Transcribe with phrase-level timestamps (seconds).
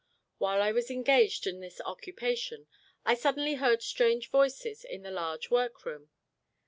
[0.39, 2.65] While I was engaged in this occupation,
[3.05, 6.09] I suddenly heard strange voices in the large workroom.